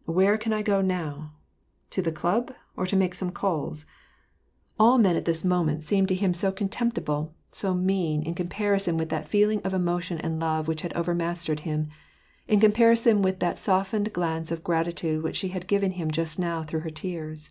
[0.16, 1.34] "Where can I go now?
[1.90, 3.84] To the club, or to make gome c^ls?"
[4.80, 7.74] All men, at this 392 WAR AND PEACE, moment, seemed to him so contemptible, so
[7.74, 11.86] mean, in comparison with that feeling of emotion and love which overmastered him;
[12.48, 16.64] in comparison with that softened glance of gratitude which she had given him just now
[16.64, 17.50] through her tears.